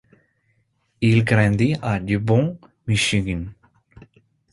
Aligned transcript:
Il 1.01 1.23
grandit 1.23 1.75
à 1.79 1.99
Dearborn, 1.99 2.57
Michigan. 2.87 3.43